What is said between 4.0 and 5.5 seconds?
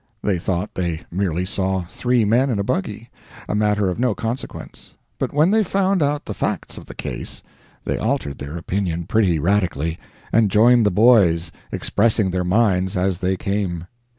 consequence; but